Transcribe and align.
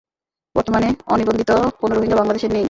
বর্তমানে 0.55 0.87
অনিবন্ধিত 1.07 1.51
কোনো 1.81 1.93
রোহিঙ্গা 1.93 2.19
বাংলাদেশে 2.19 2.47
নেই। 2.47 2.59